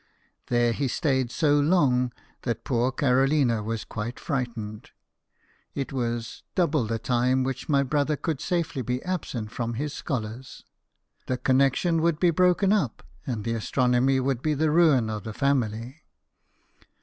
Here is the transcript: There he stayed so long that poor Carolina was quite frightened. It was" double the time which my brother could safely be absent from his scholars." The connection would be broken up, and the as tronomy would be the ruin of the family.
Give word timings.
There 0.47 0.71
he 0.73 0.87
stayed 0.87 1.29
so 1.29 1.59
long 1.59 2.11
that 2.41 2.63
poor 2.63 2.91
Carolina 2.91 3.61
was 3.61 3.83
quite 3.83 4.19
frightened. 4.19 4.89
It 5.75 5.93
was" 5.93 6.41
double 6.55 6.85
the 6.87 6.97
time 6.97 7.43
which 7.43 7.69
my 7.69 7.83
brother 7.83 8.15
could 8.15 8.41
safely 8.41 8.81
be 8.81 9.03
absent 9.03 9.51
from 9.51 9.75
his 9.75 9.93
scholars." 9.93 10.65
The 11.27 11.37
connection 11.37 12.01
would 12.01 12.19
be 12.19 12.31
broken 12.31 12.73
up, 12.73 13.03
and 13.27 13.43
the 13.43 13.53
as 13.53 13.69
tronomy 13.69 14.19
would 14.19 14.41
be 14.41 14.55
the 14.55 14.71
ruin 14.71 15.07
of 15.07 15.23
the 15.23 15.33
family. 15.35 16.01